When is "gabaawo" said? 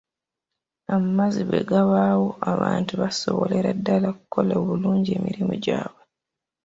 1.69-2.29